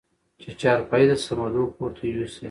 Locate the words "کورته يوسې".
1.75-2.39